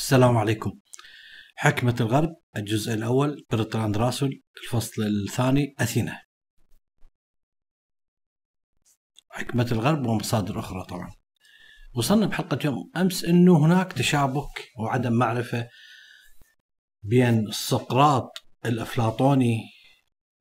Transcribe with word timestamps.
السلام 0.00 0.36
عليكم. 0.36 0.78
حكمة 1.56 1.96
الغرب 2.00 2.36
الجزء 2.56 2.94
الأول 2.94 3.46
برتراند 3.50 3.96
راسل 3.96 4.42
الفصل 4.64 5.02
الثاني 5.02 5.74
أثينا. 5.78 6.22
حكمة 9.28 9.68
الغرب 9.72 10.06
ومصادر 10.06 10.60
أخرى 10.60 10.84
طبعا. 10.84 11.12
وصلنا 11.94 12.26
بحلقة 12.26 12.58
يوم 12.64 12.90
أمس 12.96 13.24
أنه 13.24 13.66
هناك 13.66 13.92
تشابك 13.92 14.70
وعدم 14.78 15.12
معرفة 15.12 15.68
بين 17.02 17.50
سقراط 17.50 18.32
الأفلاطوني 18.64 19.60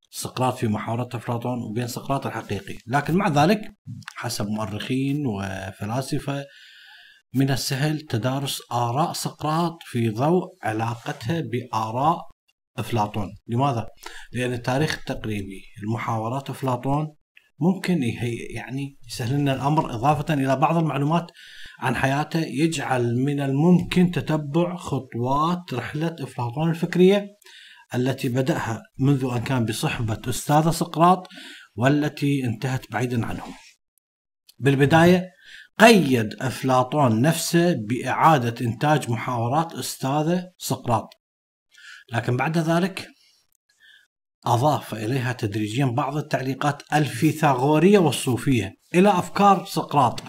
سقراط 0.09 0.57
في 0.57 0.67
محاورة 0.67 1.09
أفلاطون 1.13 1.61
وبين 1.61 1.87
سقراط 1.87 2.25
الحقيقي. 2.25 2.77
لكن 2.87 3.13
مع 3.13 3.27
ذلك 3.27 3.61
حسب 4.15 4.47
مؤرخين 4.47 5.27
وفلاسفة 5.27 6.45
من 7.33 7.51
السهل 7.51 8.01
تدارس 8.01 8.61
آراء 8.71 9.13
سقراط 9.13 9.77
في 9.83 10.09
ضوء 10.09 10.57
علاقتها 10.63 11.41
بآراء 11.41 12.27
أفلاطون 12.77 13.35
لماذا؟ 13.47 13.87
لأن 14.33 14.53
التاريخ 14.53 14.97
التقريبي 14.97 15.61
المحاورات 15.83 16.49
أفلاطون 16.49 17.15
ممكن 17.59 18.03
يعني 18.55 18.97
يسهل 19.07 19.39
لنا 19.39 19.53
الأمر 19.53 19.95
إضافة 19.95 20.33
إلى 20.33 20.55
بعض 20.55 20.77
المعلومات 20.77 21.31
عن 21.79 21.95
حياته 21.95 22.39
يجعل 22.39 23.15
من 23.15 23.39
الممكن 23.39 24.11
تتبع 24.11 24.75
خطوات 24.75 25.73
رحلة 25.73 26.15
أفلاطون 26.19 26.69
الفكرية 26.69 27.27
التي 27.95 28.29
بدأها 28.29 28.83
منذ 28.99 29.29
أن 29.35 29.43
كان 29.43 29.65
بصحبة 29.65 30.21
أستاذ 30.29 30.71
سقراط 30.71 31.27
والتي 31.75 32.45
انتهت 32.45 32.91
بعيدا 32.91 33.25
عنه 33.25 33.43
بالبداية 34.59 35.38
قيد 35.79 36.35
أفلاطون 36.41 37.21
نفسه 37.21 37.73
بإعادة 37.73 38.65
إنتاج 38.65 39.09
محاورات 39.09 39.73
أستاذه 39.73 40.51
سقراط. 40.57 41.09
لكن 42.13 42.37
بعد 42.37 42.57
ذلك 42.57 43.07
أضاف 44.45 44.93
إليها 44.93 45.33
تدريجيا 45.33 45.85
بعض 45.85 46.17
التعليقات 46.17 46.83
الفيثاغورية 46.93 47.99
والصوفية 47.99 48.75
إلى 48.95 49.09
أفكار 49.09 49.65
سقراط. 49.65 50.23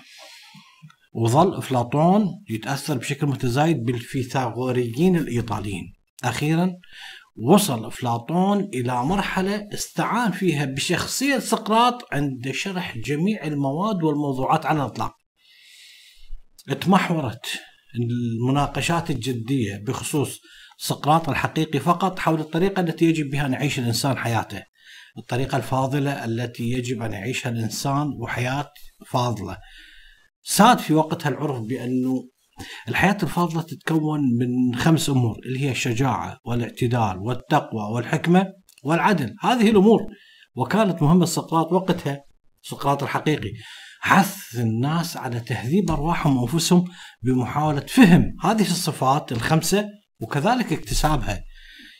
وظل 1.14 1.54
أفلاطون 1.54 2.44
يتأثر 2.50 2.98
بشكل 2.98 3.26
متزايد 3.26 3.84
بالفيثاغوريين 3.84 5.16
الإيطاليين. 5.16 5.94
أخيرا 6.24 6.72
وصل 7.36 7.86
أفلاطون 7.86 8.60
إلى 8.74 9.04
مرحلة 9.04 9.68
استعان 9.74 10.32
فيها 10.32 10.64
بشخصية 10.64 11.38
سقراط 11.38 12.08
عند 12.12 12.50
شرح 12.50 12.98
جميع 12.98 13.44
المواد 13.44 14.02
والموضوعات 14.02 14.66
على 14.66 14.80
الإطلاق. 14.80 15.19
تمحورت 16.68 17.46
المناقشات 17.94 19.10
الجدية 19.10 19.76
بخصوص 19.86 20.40
سقراط 20.78 21.28
الحقيقي 21.28 21.78
فقط 21.78 22.18
حول 22.18 22.40
الطريقة 22.40 22.80
التي 22.80 23.04
يجب 23.04 23.30
بها 23.30 23.46
أن 23.46 23.52
يعيش 23.52 23.78
الإنسان 23.78 24.18
حياته. 24.18 24.62
الطريقة 25.18 25.56
الفاضلة 25.56 26.24
التي 26.24 26.70
يجب 26.70 27.02
أن 27.02 27.12
يعيشها 27.12 27.50
الإنسان 27.50 28.06
وحياة 28.20 28.72
فاضلة. 29.06 29.56
ساد 30.42 30.78
في 30.78 30.94
وقتها 30.94 31.28
العرف 31.30 31.60
بأنه 31.60 32.28
الحياة 32.88 33.16
الفاضلة 33.22 33.62
تتكون 33.62 34.20
من 34.38 34.74
خمس 34.78 35.10
أمور 35.10 35.38
اللي 35.46 35.60
هي 35.60 35.70
الشجاعة 35.70 36.38
والاعتدال 36.44 37.18
والتقوى 37.18 37.82
والحكمة 37.94 38.52
والعدل. 38.84 39.34
هذه 39.40 39.70
الأمور. 39.70 40.00
وكانت 40.54 41.02
مهمة 41.02 41.26
سقراط 41.26 41.72
وقتها 41.72 42.24
سقراط 42.62 43.02
الحقيقي. 43.02 43.50
حث 44.02 44.56
الناس 44.56 45.16
على 45.16 45.40
تهذيب 45.40 45.90
أرواحهم 45.90 46.36
وأنفسهم 46.36 46.84
بمحاولة 47.22 47.80
فهم 47.80 48.36
هذه 48.42 48.60
الصفات 48.60 49.32
الخمسة 49.32 49.88
وكذلك 50.20 50.72
اكتسابها. 50.72 51.44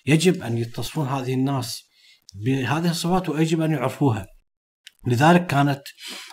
يجب 0.07 0.43
أن 0.43 0.59
يتصفون 0.59 1.09
هذه 1.09 1.35
الناس 1.35 1.83
بهذه 2.45 2.91
الصفات 2.91 3.29
ويجب 3.29 3.61
أن 3.61 3.71
يعرفوها. 3.71 4.27
لذلك 5.07 5.47
كانت 5.47 5.83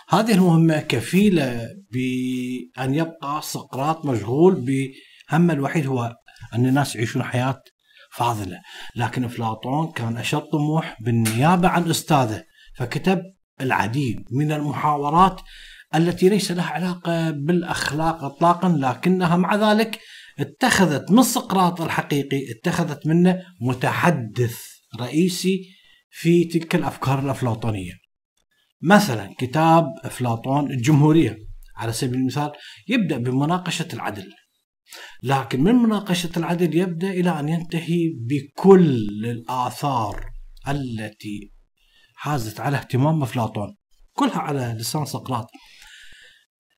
هذه 0.08 0.34
المهمة 0.34 0.80
كفيلة 0.80 1.68
بأن 1.92 2.94
يبقى 2.94 3.40
سقراط 3.42 4.06
مشغول 4.06 4.54
بهم 4.54 5.50
الوحيد 5.50 5.86
هو 5.86 6.16
أن 6.54 6.66
الناس 6.66 6.96
يعيشون 6.96 7.22
حياة 7.22 7.62
فاضلة. 8.12 8.60
لكن 8.96 9.24
أفلاطون 9.24 9.92
كان 9.92 10.16
أشد 10.16 10.40
طموح 10.40 10.96
بالنيابة 11.00 11.68
عن 11.68 11.90
أستاذه 11.90 12.44
فكتب 12.76 13.22
العديد 13.60 14.24
من 14.30 14.52
المحاورات 14.52 15.40
التي 15.94 16.28
ليس 16.28 16.52
لها 16.52 16.70
علاقة 16.70 17.30
بالأخلاق 17.30 18.24
إطلاقا 18.24 18.68
لكنها 18.68 19.36
مع 19.36 19.72
ذلك 19.72 20.00
اتخذت 20.38 21.10
من 21.10 21.22
سقراط 21.22 21.80
الحقيقي 21.80 22.52
اتخذت 22.52 23.06
منه 23.06 23.42
متحدث 23.60 24.58
رئيسي 25.00 25.64
في 26.10 26.44
تلك 26.44 26.74
الأفكار 26.74 27.18
الأفلاطونية. 27.18 27.92
مثلا 28.82 29.34
كتاب 29.38 29.84
أفلاطون 30.04 30.70
الجمهورية 30.70 31.38
على 31.76 31.92
سبيل 31.92 32.20
المثال 32.20 32.52
يبدأ 32.88 33.18
بمناقشة 33.18 33.88
العدل. 33.92 34.32
لكن 35.22 35.62
من 35.62 35.74
مناقشة 35.74 36.30
العدل 36.36 36.76
يبدأ 36.76 37.10
إلى 37.10 37.40
أن 37.40 37.48
ينتهي 37.48 38.12
بكل 38.16 39.26
الآثار 39.26 40.24
التي 40.68 41.57
حازت 42.20 42.60
على 42.60 42.76
اهتمام 42.76 43.22
أفلاطون 43.22 43.76
كلها 44.12 44.38
على 44.38 44.76
لسان 44.78 45.04
سقراط 45.04 45.46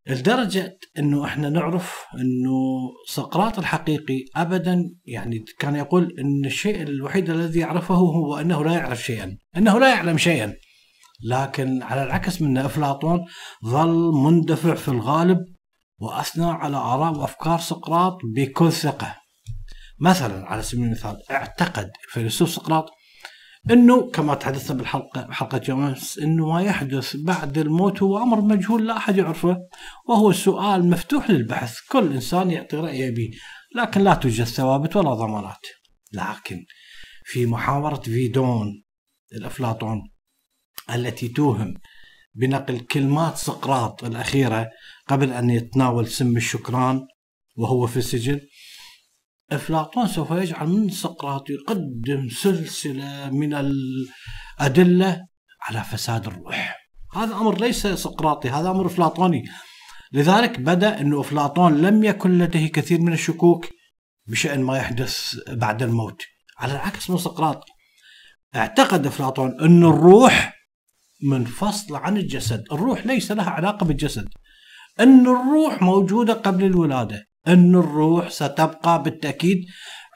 لدرجة 0.06 0.78
إنه 0.98 1.24
إحنا 1.24 1.48
نعرف 1.48 2.04
إنه 2.14 2.90
سقراط 3.08 3.58
الحقيقي 3.58 4.24
ابدا 4.36 4.90
يعني 5.04 5.44
كان 5.58 5.76
يقول 5.76 6.14
إن 6.18 6.44
الشيء 6.44 6.82
الوحيد 6.82 7.30
الذي 7.30 7.60
يعرفه 7.60 7.94
هو 7.94 8.38
إنه 8.38 8.64
لا 8.64 8.72
يعرف 8.72 9.02
شيئا، 9.02 9.38
إنه 9.56 9.78
لا 9.78 9.88
يعلم 9.88 10.18
شيئا. 10.18 10.54
لكن 11.24 11.82
على 11.82 12.02
العكس 12.02 12.42
من 12.42 12.58
أفلاطون 12.58 13.26
ظل 13.66 14.12
مندفع 14.14 14.74
في 14.74 14.88
الغالب 14.88 15.38
وأثنى 15.98 16.50
على 16.50 16.76
آراء 16.76 17.12
وأفكار 17.12 17.58
سقراط 17.58 18.18
بكل 18.34 18.72
ثقة. 18.72 19.16
مثلا 20.00 20.46
على 20.46 20.62
سبيل 20.62 20.84
المثال 20.84 21.30
اعتقد 21.30 21.90
فيلسوف 22.08 22.50
سقراط 22.50 22.90
إنه 23.70 24.10
كما 24.10 24.34
تحدثنا 24.34 24.76
بالحلقة 24.76 25.30
حلقة 25.30 25.60
يوم 25.68 25.82
امس 25.82 26.18
إنه 26.18 26.52
ما 26.52 26.62
يحدث 26.62 27.16
بعد 27.16 27.58
الموت 27.58 28.02
هو 28.02 28.22
أمر 28.22 28.40
مجهول 28.40 28.86
لا 28.86 28.96
أحد 28.96 29.16
يعرفه 29.16 29.56
وهو 30.08 30.32
سؤال 30.32 30.90
مفتوح 30.90 31.30
للبحث. 31.30 31.78
كل 31.88 32.12
إنسان 32.12 32.50
يعطي 32.50 32.76
رأيه 32.76 33.10
به 33.10 33.30
لكن 33.76 34.00
لا 34.00 34.14
توجد 34.14 34.44
ثوابت 34.44 34.96
ولا 34.96 35.14
ضمانات. 35.14 35.66
لكن 36.12 36.64
في 37.24 37.46
محاورة 37.46 38.00
فيدون 38.00 38.84
الأفلاطون 39.32 40.10
التي 40.94 41.28
توهم 41.28 41.74
بنقل 42.34 42.80
كلمات 42.80 43.36
سقراط 43.36 44.04
الأخيرة 44.04 44.70
قبل 45.08 45.32
أن 45.32 45.50
يتناول 45.50 46.08
سم 46.08 46.36
الشكران 46.36 47.06
وهو 47.56 47.86
في 47.86 47.96
السجن 47.96 48.40
أفلاطون 49.52 50.06
سوف 50.06 50.30
يجعل 50.30 50.68
من 50.68 50.90
سقراط 50.90 51.50
يقدم 51.50 52.28
سلسلة 52.28 53.30
من 53.30 53.54
الأدلة 53.54 55.26
على 55.62 55.84
فساد 55.84 56.26
الروح. 56.26 56.76
هذا 57.12 57.34
أمر 57.34 57.60
ليس 57.60 57.86
سقراطي 57.86 58.50
هذا 58.50 58.70
أمر 58.70 58.86
أفلاطوني. 58.86 59.44
لذلك 60.12 60.60
بدأ 60.60 61.00
أن 61.00 61.18
أفلاطون 61.18 61.82
لم 61.82 62.04
يكن 62.04 62.38
لديه 62.38 62.72
كثير 62.72 63.00
من 63.00 63.12
الشكوك 63.12 63.66
بشأن 64.26 64.62
ما 64.62 64.76
يحدث 64.78 65.34
بعد 65.48 65.82
الموت. 65.82 66.22
على 66.58 66.72
العكس 66.72 67.10
من 67.10 67.16
سقراط 67.16 67.64
اعتقد 68.56 69.06
أفلاطون 69.06 69.60
أن 69.60 69.84
الروح 69.84 70.54
منفصلة 71.22 71.98
عن 71.98 72.16
الجسد. 72.16 72.64
الروح 72.72 73.06
ليس 73.06 73.32
لها 73.32 73.50
علاقة 73.50 73.86
بالجسد. 73.86 74.28
أن 75.00 75.20
الروح 75.20 75.82
موجودة 75.82 76.34
قبل 76.34 76.64
الولادة. 76.64 77.29
أن 77.48 77.74
الروح 77.74 78.28
ستبقى 78.30 79.02
بالتأكيد 79.02 79.64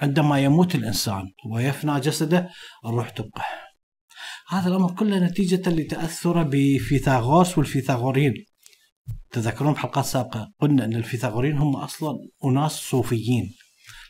عندما 0.01 0.39
يموت 0.39 0.75
الإنسان 0.75 1.23
ويفنى 1.53 2.01
جسده 2.01 2.49
الروح 2.87 3.11
تبقى. 3.11 3.45
هذا 4.49 4.69
الأمر 4.69 4.95
كله 4.95 5.19
نتيجة 5.19 5.71
لتأثره 5.71 6.43
بفيثاغورس 6.43 7.59
والفيثاغوريين 7.59 8.35
تذكرون 9.31 9.73
بحلقات 9.73 10.05
سابقة 10.05 10.53
قلنا 10.61 10.85
أن 10.85 10.95
الفيثاغوريين 10.95 11.59
هم 11.59 11.77
أصلا 11.77 12.11
أناس 12.45 12.73
صوفيين. 12.73 13.55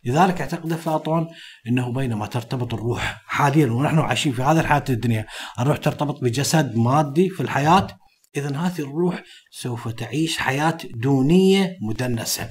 لذلك 0.05 0.40
أعتقد 0.40 0.72
أفلاطون 0.72 1.26
إنه 1.69 1.93
بينما 1.93 2.26
ترتبط 2.26 2.75
الروح 2.75 3.22
حاليا 3.26 3.66
ونحن 3.66 3.99
عايشين 3.99 4.32
في 4.32 4.43
هذه 4.43 4.61
الحياة 4.61 4.84
الدنيا، 4.90 5.26
الروح 5.61 5.76
ترتبط 5.76 6.25
بجسد 6.25 6.76
مادي 6.76 7.28
في 7.28 7.43
الحياة، 7.43 7.87
اذا 8.37 8.56
هذه 8.56 8.81
الروح 8.81 9.22
سوف 9.50 9.88
تعيش 9.88 10.38
حياة 10.38 10.78
دونية 10.94 11.76
مدنسة. 11.82 12.50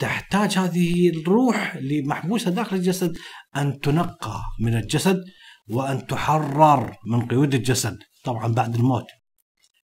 تحتاج 0.00 0.58
هذه 0.58 1.08
الروح 1.10 1.74
اللي 1.74 2.02
محبوسه 2.02 2.50
داخل 2.50 2.76
الجسد 2.76 3.18
أن 3.56 3.80
تنقى 3.80 4.42
من 4.60 4.76
الجسد 4.76 5.24
وأن 5.68 6.06
تحرر 6.06 6.96
من 7.06 7.26
قيود 7.26 7.54
الجسد 7.54 7.98
طبعا 8.24 8.52
بعد 8.52 8.74
الموت. 8.74 9.06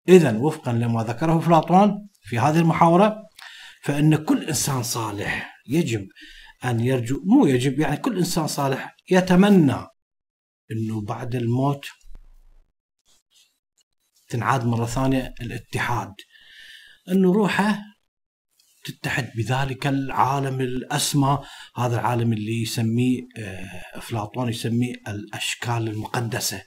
اذا 0.09 0.39
وفقا 0.39 0.73
لما 0.73 1.03
ذكره 1.03 1.39
افلاطون 1.39 2.09
في 2.23 2.39
هذه 2.39 2.59
المحاورة 2.59 3.17
فإن 3.83 4.17
كل 4.17 4.45
إنسان 4.45 4.83
صالح 4.83 5.57
يجب 5.69 6.09
أن 6.65 6.81
يرجو 6.81 7.23
مو 7.25 7.47
يجب 7.47 7.81
يعني 7.81 7.97
كل 7.97 8.19
إنسان 8.19 8.47
صالح 8.47 8.97
يتمنى 9.11 9.87
إنه 10.73 11.01
بعد 11.01 11.35
الموت 11.35 11.87
تنعاد 14.29 14.65
مرة 14.65 14.87
ثانية 14.87 15.35
الاتحاد 15.41 16.15
إنه 17.09 17.33
روحه 17.33 17.90
تتحد 18.91 19.31
بذلك 19.37 19.87
العالم 19.87 20.61
الأسمى. 20.61 21.39
هذا 21.77 22.01
العالم 22.01 22.33
اللي 22.33 22.63
يسميه 22.63 23.21
آه، 23.39 23.83
أفلاطون 23.95 24.49
يسميه 24.49 24.95
الأشكال 25.09 25.89
المقدسة 25.89 26.63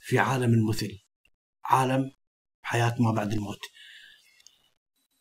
في 0.00 0.18
عالم 0.18 0.54
المثل. 0.54 0.90
عالم 1.64 2.10
حياة 2.62 2.94
ما 2.98 3.12
بعد 3.12 3.32
الموت. 3.32 3.60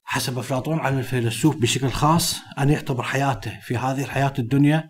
حسب 0.03 0.39
أفلاطون 0.39 0.79
على 0.79 0.99
الفيلسوف 0.99 1.55
بشكل 1.55 1.89
خاص 1.89 2.35
أن 2.59 2.69
يعتبر 2.69 3.03
حياته 3.03 3.59
في 3.59 3.77
هذه 3.77 4.03
الحياة 4.03 4.33
الدنيا 4.39 4.89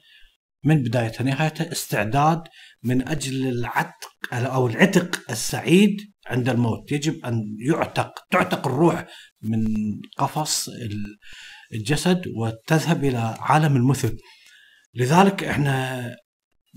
من 0.64 0.84
بدايتها 0.84 1.24
لنهايتها 1.24 1.72
استعداد 1.72 2.44
من 2.84 3.08
أجل 3.08 3.48
العتق 3.48 4.34
أو 4.34 4.68
العتق 4.68 5.32
السعيد 5.32 5.98
عند 6.30 6.50
الموت. 6.50 6.92
يجب 6.92 7.26
أن 7.26 7.42
يعتق 7.60 8.12
تعتق 8.32 8.68
الروح 8.68 9.06
من 9.42 9.64
قفص 10.18 10.70
الجسد 11.74 12.22
وتذهب 12.38 13.04
إلى 13.04 13.36
عالم 13.40 13.76
المثل. 13.76 14.18
لذلك 14.96 15.44
إحنا 15.44 16.10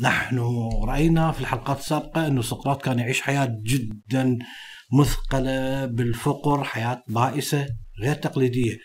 نحن 0.00 0.38
رأينا 0.84 1.32
في 1.32 1.40
الحلقات 1.40 1.78
السابقة 1.78 2.26
إنه 2.26 2.42
سقراط 2.42 2.82
كان 2.82 2.98
يعيش 2.98 3.20
حياة 3.20 3.56
جدا 3.62 4.38
مثقلة 4.98 5.86
بالفقر 5.86 6.64
حياة 6.64 7.02
بائسة 7.08 7.66
غير 8.02 8.14
تقليدية. 8.14 8.76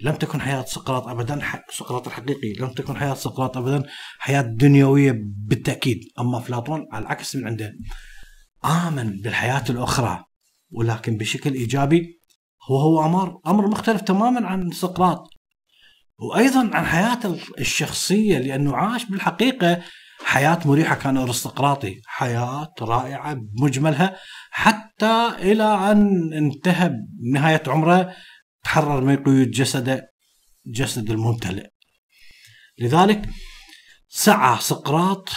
لم 0.00 0.14
تكن 0.14 0.40
حياة 0.40 0.62
سقراط 0.62 1.08
أبدا 1.08 1.40
سقراط 1.70 2.06
الحقيقي. 2.06 2.52
لم 2.60 2.68
تكن 2.68 2.96
حياة 2.96 3.14
سقراط 3.14 3.56
أبدا 3.56 3.82
حياة 4.18 4.42
دنيوية 4.42 5.14
بالتأكيد. 5.22 6.00
أما 6.20 6.38
أفلاطون 6.38 6.86
على 6.92 7.02
العكس 7.02 7.36
من 7.36 7.46
عنده 7.46 7.72
آمن 8.64 9.20
بالحياة 9.20 9.64
الأخرى 9.70 10.24
ولكن 10.70 11.16
بشكل 11.16 11.54
إيجابي 11.54 12.20
هو 12.70 12.78
هو 12.78 13.04
أمر 13.04 13.40
أمر 13.46 13.68
مختلف 13.68 14.00
تماما 14.00 14.46
عن 14.46 14.70
سقراط 14.70 15.28
وأيضا 16.18 16.70
عن 16.74 16.86
حياته 16.86 17.38
الشخصية 17.58 18.38
لأنه 18.38 18.76
عاش 18.76 19.04
بالحقيقة 19.04 19.82
حياة 20.24 20.58
مريحة 20.64 20.94
كان 20.94 21.16
أرستقراطي 21.16 22.00
حياة 22.06 22.74
رائعة 22.80 23.34
بمجملها 23.34 24.16
حتى 24.50 25.28
إلى 25.38 25.64
أن 25.92 26.32
انتهى 26.32 26.92
بنهاية 27.22 27.62
عمره 27.66 28.14
تحرر 28.64 29.00
من 29.00 29.16
قيود 29.16 29.50
جسده 29.50 30.12
جسد 30.66 31.10
الممتلئ. 31.10 31.66
لذلك 32.78 33.28
سعى 34.16 34.60
سقراط 34.60 35.28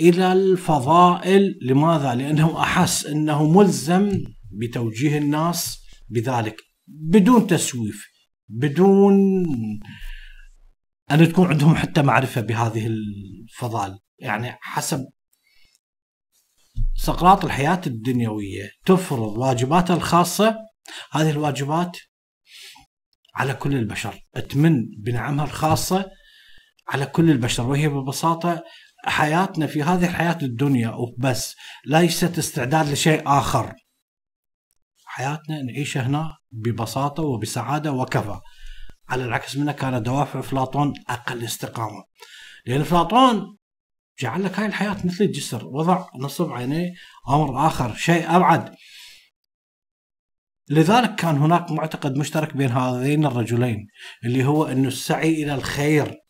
إلى 0.00 0.32
الفضائل 0.32 1.58
لماذا؟ 1.62 2.14
لأنه 2.14 2.62
أحس 2.62 3.06
أنه 3.06 3.48
ملزم 3.48 4.24
بتوجيه 4.50 5.18
الناس 5.18 5.78
بذلك 6.08 6.56
بدون 6.86 7.46
تسويف 7.46 8.06
بدون 8.48 9.14
أن 11.10 11.28
تكون 11.28 11.48
عندهم 11.48 11.74
حتى 11.74 12.02
معرفة 12.02 12.40
بهذه 12.40 12.86
الفضائل 12.86 13.98
يعني 14.18 14.58
حسب 14.60 15.06
سقراط 16.94 17.44
الحياة 17.44 17.80
الدنيوية 17.86 18.70
تفرض 18.86 19.38
واجباتها 19.38 19.96
الخاصة 19.96 20.56
هذه 21.12 21.30
الواجبات 21.30 21.96
على 23.34 23.54
كل 23.54 23.74
البشر 23.76 24.20
تمن 24.50 24.84
بنعمها 24.98 25.44
الخاصة 25.44 26.10
على 26.88 27.06
كل 27.06 27.30
البشر 27.30 27.66
وهي 27.66 27.88
ببساطة 27.88 28.62
حياتنا 29.04 29.66
في 29.66 29.82
هذه 29.82 30.08
الحياة 30.08 30.38
الدنيا 30.42 30.90
وبس 30.90 31.56
ليست 31.86 32.38
استعداد 32.38 32.88
لشيء 32.88 33.22
آخر. 33.26 33.74
حياتنا 35.04 35.62
نعيشها 35.62 36.02
هنا 36.02 36.36
ببساطة 36.50 37.22
وبسعادة 37.22 37.92
وكفى. 37.92 38.40
على 39.08 39.24
العكس 39.24 39.56
منها 39.56 39.72
كانت 39.72 40.06
دوافع 40.06 40.40
أفلاطون 40.40 40.92
أقل 41.08 41.44
استقامة. 41.44 42.04
لأن 42.66 42.80
أفلاطون 42.80 43.56
جعل 44.20 44.44
لك 44.44 44.58
هاي 44.58 44.66
الحياة 44.66 44.96
مثل 45.04 45.24
الجسر 45.24 45.66
وضع 45.66 46.06
نصب 46.20 46.52
عينيه 46.52 46.92
أمر 47.28 47.66
آخر 47.66 47.94
شيء 47.94 48.36
أبعد. 48.36 48.74
لذلك 50.68 51.14
كان 51.14 51.36
هناك 51.36 51.70
معتقد 51.70 52.16
مشترك 52.16 52.56
بين 52.56 52.70
هذين 52.70 53.26
الرجلين 53.26 53.86
اللي 54.24 54.44
هو 54.44 54.64
أن 54.64 54.86
السعي 54.86 55.42
إلى 55.42 55.54
الخير 55.54 56.21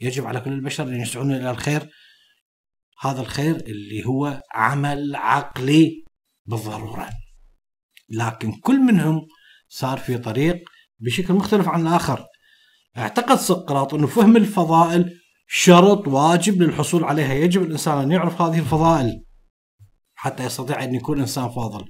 يجب 0.00 0.26
على 0.26 0.40
كل 0.40 0.52
البشر 0.52 0.82
أن 0.82 1.00
يسعون 1.00 1.32
إلى 1.32 1.50
الخير. 1.50 1.90
هذا 3.00 3.20
الخير 3.20 3.56
اللي 3.56 4.06
هو 4.06 4.42
عمل 4.54 5.16
عقلي 5.16 6.04
بالضرورة. 6.46 7.10
لكن 8.08 8.52
كل 8.52 8.80
منهم 8.80 9.26
صار 9.68 9.98
في 9.98 10.18
طريق 10.18 10.56
بشكل 10.98 11.34
مختلف 11.34 11.68
عن 11.68 11.86
الآخر. 11.86 12.24
اعتقد 12.98 13.36
سقراط 13.36 13.94
أنه 13.94 14.06
فهم 14.06 14.36
الفضائل 14.36 15.20
شرط 15.48 16.08
واجب 16.08 16.62
للحصول 16.62 17.04
عليها. 17.04 17.34
يجب 17.34 17.62
الإنسان 17.62 17.98
أن 17.98 18.12
يعرف 18.12 18.42
هذه 18.42 18.58
الفضائل 18.58 19.24
حتى 20.14 20.44
يستطيع 20.44 20.84
أن 20.84 20.94
يكون 20.94 21.20
إنسان 21.20 21.48
فاضل. 21.48 21.88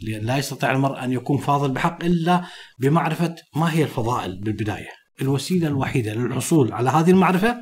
لأن 0.00 0.26
لا 0.26 0.36
يستطيع 0.36 0.72
المرء 0.72 1.04
أن 1.04 1.12
يكون 1.12 1.38
فاضل 1.38 1.72
بحق 1.72 2.04
إلا 2.04 2.44
بمعرفة 2.78 3.34
ما 3.56 3.72
هي 3.72 3.82
الفضائل 3.82 4.40
بالبداية. 4.40 5.05
الوسيلة 5.20 5.68
الوحيدة 5.68 6.14
للحصول 6.14 6.72
على 6.72 6.90
هذه 6.90 7.10
المعرفة 7.10 7.56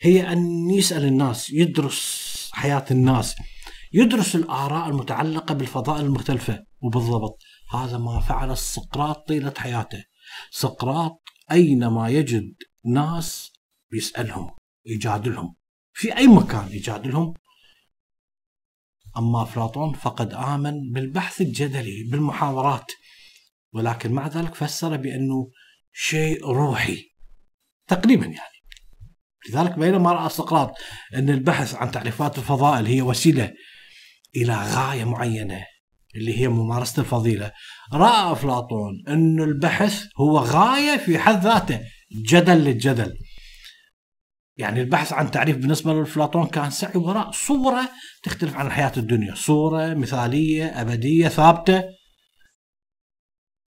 هي 0.00 0.32
أن 0.32 0.70
يسأل 0.70 1.04
الناس 1.04 1.50
يدرس 1.50 2.50
حياة 2.52 2.84
الناس 2.90 3.36
يدرس 3.92 4.36
الآراء 4.36 4.88
المتعلقة 4.88 5.54
بالفضائل 5.54 6.04
المختلفة. 6.04 6.64
وبالضبط 6.80 7.38
هذا 7.70 7.98
ما 7.98 8.20
فعل 8.20 8.56
سقراط 8.56 9.28
طيلة 9.28 9.54
حياته. 9.56 10.04
سقراط 10.50 11.22
أينما 11.50 12.08
يجد 12.08 12.54
ناس 12.84 13.52
يسألهم 13.92 14.50
يجادلهم. 14.86 15.54
في 15.92 16.16
أي 16.16 16.26
مكان 16.26 16.68
يجادلهم؟ 16.70 17.34
أما 19.16 19.42
أفلاطون 19.42 19.92
فقد 19.92 20.32
آمن 20.34 20.92
بالبحث 20.92 21.40
الجدلي 21.40 22.08
بالمحاورات. 22.10 22.92
ولكن 23.72 24.12
مع 24.12 24.28
ذلك 24.28 24.54
فسر 24.54 24.96
بأنه 24.96 25.50
شيء 25.92 26.46
روحي. 26.46 27.04
تقريبا 27.86 28.24
يعني. 28.24 28.58
لذلك 29.50 29.78
بينما 29.78 30.12
رأى 30.12 30.28
سقراط 30.28 30.74
أن 31.14 31.30
البحث 31.30 31.74
عن 31.74 31.90
تعريفات 31.90 32.38
الفضائل 32.38 32.86
هي 32.86 33.02
وسيلة 33.02 33.52
إلى 34.36 34.54
غاية 34.54 35.04
معينة 35.04 35.64
اللي 36.14 36.40
هي 36.40 36.48
ممارسة 36.48 37.00
الفضيلة. 37.00 37.52
رأى 37.92 38.32
أفلاطون 38.32 39.04
أن 39.08 39.42
البحث 39.42 40.04
هو 40.20 40.38
غاية 40.38 40.96
في 40.96 41.18
حد 41.18 41.42
ذاته 41.42 41.80
جدل 42.12 42.64
للجدل. 42.64 43.18
يعني 44.56 44.80
البحث 44.80 45.12
عن 45.12 45.30
تعريف 45.30 45.56
بالنسبة 45.56 45.94
لأفلاطون 45.94 46.46
كان 46.46 46.70
سعي 46.70 46.96
وراء 46.98 47.30
صورة 47.30 47.90
تختلف 48.22 48.56
عن 48.56 48.66
الحياة 48.66 48.92
الدنيا. 48.96 49.34
صورة 49.34 49.94
مثالية 49.94 50.80
أبدية 50.80 51.28
ثابتة. 51.28 51.84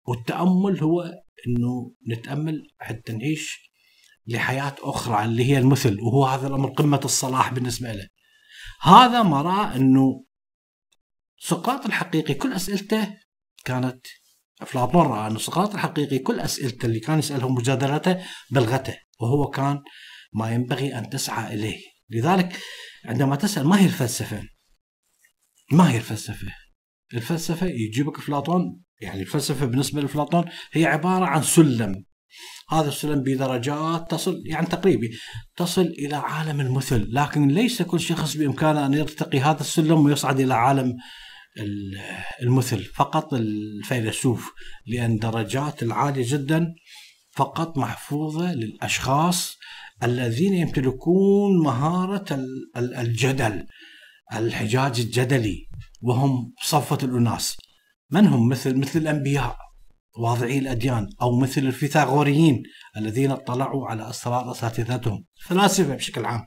والتأمل 0.08 0.80
هو 0.84 1.21
أنه 1.48 1.96
نتأمل 2.10 2.68
حتى 2.80 3.14
نعيش 3.14 3.72
لحياة 4.28 4.76
أخرى 4.80 5.26
اللي 5.26 5.46
هي 5.46 5.58
المثل 5.58 6.00
وهو 6.00 6.26
هذا 6.26 6.48
الأمر 6.48 6.70
قمة 6.70 7.02
الصلاح 7.06 7.54
بالنسبة 7.54 7.92
له. 7.92 8.08
هذا 8.82 9.24
ما 9.24 9.42
رأى 9.42 9.76
أنه 9.76 10.26
سقراط 11.38 11.86
الحقيقي 11.86 12.34
كل 12.34 12.54
أسئلته 12.54 13.18
كانت 13.66 14.08
أفلاطون 14.62 15.08
رأى 15.08 15.28
أن 15.28 15.38
سقراط 15.38 15.74
الحقيقي 15.74 16.20
كل 16.20 16.40
أسئلته 16.40 16.86
اللي 16.86 17.00
كان 17.00 17.20
يسألهم 17.20 17.56
مجادلته 17.56 18.26
بلغته 18.52 18.98
وهو 19.20 19.50
كان 19.50 19.80
ما 20.34 20.52
ينبغي 20.52 20.98
أن 20.98 21.10
تسعى 21.10 21.54
إليه. 21.54 21.80
لذلك 22.10 22.60
عندما 23.06 23.36
تسأل 23.36 23.68
ما 23.68 23.80
هي 23.80 23.86
الفلسفة؟ 23.86 24.44
ما 25.72 25.92
هي 25.92 25.98
الفلسفة؟ 25.98 26.48
الفلسفة 27.14 27.68
يجيبك 27.68 28.18
أفلاطون 28.18 28.82
يعني 29.02 29.22
الفلسفة 29.22 29.66
بالنسبة 29.66 30.02
لأفلاطون 30.02 30.46
هي 30.72 30.86
عبارة 30.86 31.26
عن 31.26 31.44
سلم. 31.44 32.04
هذا 32.70 32.88
السلم 32.88 33.24
بدرجات 33.24 34.12
تصل 34.12 34.44
يعني 34.46 34.68
تقريبي 34.68 35.10
تصل 35.58 35.82
إلى 35.82 36.16
عالم 36.16 36.62
المثل 36.62 37.08
لكن 37.12 37.48
ليس 37.48 37.82
كل 37.82 38.00
شخص 38.00 38.38
بإمكانه 38.38 38.86
أن 38.86 38.94
يرتقي 38.94 39.40
هذا 39.40 39.62
السلم 39.62 40.06
ويصعد 40.06 40.40
إلى 40.40 40.54
عالم 40.54 40.98
المثل 42.42 42.84
فقط 42.84 43.34
الفيلسوف 43.34 44.52
لأن 44.88 45.18
درجات 45.18 45.84
العالية 45.84 46.24
جدا 46.28 46.74
فقط 47.32 47.78
محفوظة 47.78 48.54
للأشخاص 48.54 49.58
الذين 50.04 50.54
يمتلكون 50.54 51.64
مهارة 51.64 52.46
الجدل 52.78 53.66
الحجاج 54.34 55.00
الجدلي 55.00 55.68
وهم 56.02 56.54
صفة 56.62 56.98
الأناس. 57.04 57.58
من 58.12 58.28
هم 58.28 58.50
مثل 58.50 58.78
مثل 58.78 59.00
الأنبياء 59.00 59.58
واضعي 60.18 60.58
الأديان 60.58 61.10
أو 61.22 61.40
مثل 61.40 61.62
الفيثاغوريين 61.62 62.64
الذين 62.98 63.32
اطلعوا 63.32 63.88
على 63.88 64.10
أسرار 64.10 64.52
أساتذتهم؟ 64.52 65.26
فلاسفة 65.46 65.96
بشكل 65.96 66.26
عام. 66.26 66.46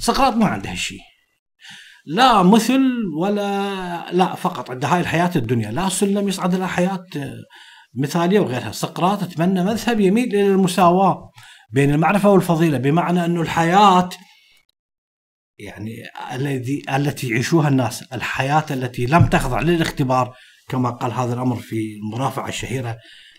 سقراط 0.00 0.34
ما 0.34 0.46
عنده 0.46 0.70
هالشيء 0.70 1.00
لا 2.06 2.42
مثل 2.42 2.80
ولا 3.20 4.10
لا 4.12 4.34
فقط 4.34 4.70
عنده 4.70 4.88
هاي 4.88 5.00
الحياة 5.00 5.30
الدنيا. 5.36 5.70
لا 5.70 5.88
سلم 5.88 6.28
يصعد 6.28 6.54
إلى 6.54 6.68
حياة 6.68 7.04
مثالية 7.94 8.40
وغيرها. 8.40 8.72
سقراط 8.72 9.24
تبنى 9.24 9.64
مذهب 9.64 10.00
يميل 10.00 10.28
إلى 10.28 10.46
المساواة 10.46 11.30
بين 11.70 11.90
المعرفة 11.90 12.30
والفضيلة 12.30 12.78
بمعنى 12.78 13.24
أنه 13.24 13.40
الحياة 13.40 14.08
يعني 15.58 15.90
الذي 16.32 16.82
التي 16.96 17.28
يعيشوها 17.28 17.68
الناس 17.68 18.02
الحياة 18.02 18.64
التي 18.70 19.06
لم 19.06 19.26
تخضع 19.26 19.60
للاختبار 19.60 20.36
كما 20.68 20.90
قال 20.90 21.12
هذا 21.12 21.34
الأمر 21.34 21.56
في 21.56 21.96
المرافعة 21.96 22.48
الشهيرة 22.48 22.96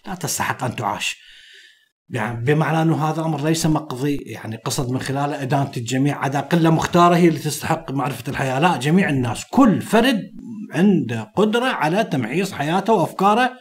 لا 0.08 0.16
تستحق 0.16 0.64
أن 0.64 0.76
تعاش. 0.76 1.18
يعني 2.10 2.46
بمعنى 2.46 2.82
أنه 2.82 3.10
هذا 3.10 3.22
أمر 3.22 3.44
ليس 3.44 3.66
مقضي 3.66 4.16
يعني 4.16 4.56
قصد 4.56 4.92
من 4.92 5.00
خلاله 5.00 5.42
إدانة 5.42 5.72
الجميع 5.78 6.24
عدا 6.24 6.40
قلة 6.40 6.70
مختارة 6.70 7.16
هي 7.16 7.28
اللي 7.28 7.40
تستحق 7.40 7.92
معرفة 7.92 8.24
الحياة. 8.28 8.60
لا 8.60 8.78
جميع 8.78 9.10
الناس 9.10 9.46
كل 9.52 9.82
فرد 9.82 10.22
عنده 10.74 11.24
قدرة 11.36 11.66
على 11.66 12.04
تمحيص 12.04 12.52
حياته 12.52 12.94
وأفكاره 12.94 13.52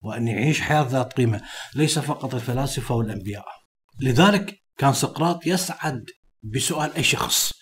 وأن 0.00 0.28
يعيش 0.28 0.60
حياة 0.60 0.86
ذات 0.90 1.12
قيمة 1.12 1.40
ليس 1.74 1.98
فقط 1.98 2.34
الفلاسفة 2.34 2.94
والأنبياء. 2.94 3.44
لذلك 4.00 4.54
كان 4.78 4.92
سقراط 4.92 5.46
يسعد 5.46 6.04
بسؤال 6.42 6.94
أي 6.94 7.02
شخص 7.02 7.52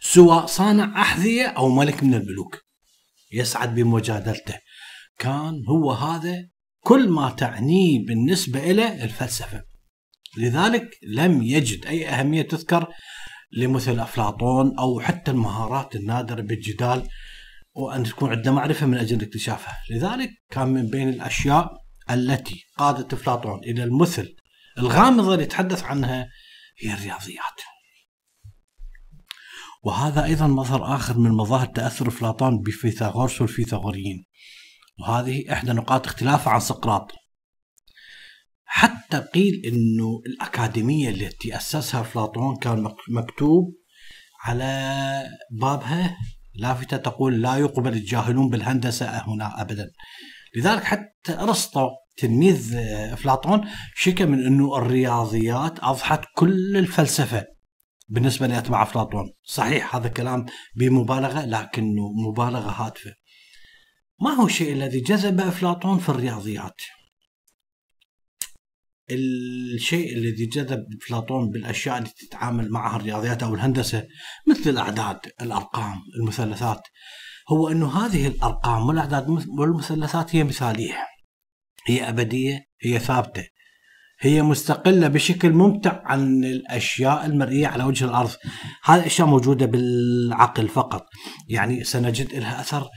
سواء 0.00 0.46
صانع 0.46 1.02
أحذية 1.02 1.46
أو 1.46 1.68
ملك 1.68 2.02
من 2.02 2.14
الملوك 2.14 2.60
يسعد 3.32 3.74
بمجادلته. 3.74 4.54
كان 5.18 5.64
هو 5.68 5.92
هذا 5.92 6.48
كل 6.80 7.08
ما 7.08 7.30
تعنيه 7.30 8.06
بالنسبة 8.06 8.70
إلى 8.70 9.04
الفلسفة. 9.04 9.64
لذلك 10.36 10.98
لم 11.02 11.42
يجد 11.42 11.86
أي 11.86 12.08
أهمية 12.08 12.42
تذكر 12.42 12.86
لمثل 13.52 14.00
أفلاطون 14.00 14.78
أو 14.78 15.00
حتى 15.00 15.30
المهارات 15.30 15.96
النادرة 15.96 16.40
بالجدال 16.40 17.08
وأن 17.74 18.04
تكون 18.04 18.30
عنده 18.30 18.52
معرفة 18.52 18.86
من 18.86 18.98
أجل 18.98 19.22
اكتشافها. 19.22 19.78
لذلك 19.90 20.30
كان 20.50 20.68
من 20.68 20.86
بين 20.86 21.08
الأشياء 21.08 21.72
التي 22.10 22.64
قادت 22.76 23.12
أفلاطون 23.12 23.58
إلى 23.64 23.84
المثل 23.84 24.36
الغامضة 24.78 25.32
اللي 25.32 25.44
يتحدث 25.44 25.82
عنها 25.82 26.28
هي 26.78 26.92
الرياضيات. 26.92 27.60
وهذا 29.82 30.24
أيضا 30.24 30.46
مظهر 30.46 30.94
آخر 30.94 31.18
من 31.18 31.30
مظاهر 31.30 31.66
تأثر 31.66 32.08
أفلاطون 32.08 32.62
بفيثاغورس 32.62 33.40
والفيثاغوريين. 33.40 34.24
وهذه 35.00 35.52
إحدى 35.52 35.72
نقاط 35.72 36.06
اختلافه 36.06 36.50
عن 36.50 36.60
سقراط. 36.60 37.12
حتى 38.64 39.18
قيل 39.18 39.62
إنه 39.66 40.20
الأكاديمية 40.26 41.08
التي 41.08 41.56
أسسها 41.56 42.00
افلاطون 42.00 42.56
كان 42.56 42.94
مكتوب 43.08 43.74
على 44.44 45.22
بابها 45.50 46.16
لافته 46.54 46.96
تقول 46.96 47.42
لا 47.42 47.56
يقبل 47.56 47.92
الجاهلون 47.92 48.48
بالهندسة 48.48 49.06
هنا 49.06 49.60
ابدا. 49.60 49.90
لذلك 50.56 50.84
حتى 50.84 51.32
أرسطو 51.40 51.88
تلميذ 52.16 52.76
افلاطون 53.12 53.68
شكى 53.94 54.24
من 54.24 54.46
إنه 54.46 54.78
الرياضيات 54.78 55.78
أضحت 55.82 56.24
كل 56.34 56.76
الفلسفة 56.76 57.44
بالنسبة 58.08 58.46
لأتباع 58.46 58.82
افلاطون 58.82 59.30
صحيح 59.44 59.96
هذا 59.96 60.08
كلام 60.08 60.46
بمبالغة 60.76 61.44
لكنه 61.44 62.12
مبالغة 62.28 62.70
هادفة. 62.70 63.12
ما 64.20 64.30
هو 64.30 64.46
الشيء 64.46 64.72
الذي 64.72 65.00
جذب 65.00 65.40
أفلاطون 65.40 65.98
في 65.98 66.08
الرياضيات 66.08 66.80
الشيء 69.10 70.16
الذي 70.16 70.46
جذب 70.46 70.86
أفلاطون 71.02 71.50
بالأشياء 71.50 71.98
التي 71.98 72.26
تتعامل 72.26 72.70
معها 72.70 72.96
الرياضيات 72.96 73.42
أو 73.42 73.54
الهندسة 73.54 74.06
مثل 74.46 74.70
الأعداد، 74.70 75.18
الأرقام، 75.40 75.96
المثلثات 76.20 76.80
هو 77.50 77.68
انه 77.68 78.06
هذه 78.06 78.26
الأرقام 78.26 78.88
والأعداد 78.88 79.28
والمثلثات 79.58 80.36
هي 80.36 80.44
مثالية. 80.44 80.96
هي 81.86 82.08
أبدية، 82.08 82.64
هي 82.82 82.98
ثابتة. 82.98 83.44
هي 84.20 84.42
مستقلة 84.42 85.08
بشكل 85.08 85.50
ممتع 85.52 86.02
عن 86.04 86.44
الأشياء 86.44 87.26
المرئية 87.26 87.66
على 87.66 87.84
وجه 87.84 88.04
الأرض. 88.04 88.30
هذه 88.84 89.00
الأشياء 89.00 89.28
موجودة 89.28 89.66
بالعقل 89.66 90.68
فقط. 90.68 91.06
يعني 91.48 91.84
سنجد 91.84 92.34
لها 92.34 92.60
أثر 92.60 92.88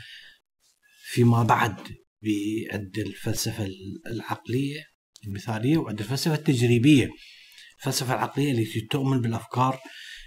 فيما 1.12 1.44
بعد 1.44 1.76
بعد 2.22 2.98
الفلسفة 2.98 3.70
العقلية 4.08 4.84
المثالية 5.28 5.78
وعند 5.78 6.00
الفلسفة 6.00 6.34
التجريبية. 6.34 7.10
الفلسفة 7.80 8.14
العقلية 8.14 8.52
التي 8.52 8.82
تؤمن 8.82 9.22
بالأفكار 9.22 9.80